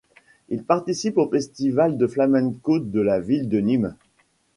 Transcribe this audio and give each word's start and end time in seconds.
Il 0.49 0.63
participe 0.63 1.19
au 1.19 1.29
festival 1.29 1.95
de 1.95 2.07
flamenco 2.07 2.79
de 2.79 3.01
la 3.01 3.19
ville 3.19 3.47
de 3.49 3.59
Nîmes. 3.59 3.95